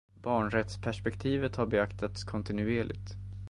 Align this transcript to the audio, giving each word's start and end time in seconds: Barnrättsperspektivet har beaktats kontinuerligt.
Barnrättsperspektivet 0.21 1.55
har 1.55 1.65
beaktats 1.65 2.23
kontinuerligt. 2.23 3.15